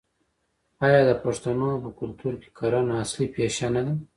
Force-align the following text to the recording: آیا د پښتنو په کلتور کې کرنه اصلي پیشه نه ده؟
آیا 0.85 1.01
د 1.09 1.11
پښتنو 1.23 1.69
په 1.83 1.89
کلتور 1.99 2.33
کې 2.41 2.49
کرنه 2.57 2.93
اصلي 3.03 3.27
پیشه 3.35 3.67
نه 3.75 3.81
ده؟ 3.85 3.93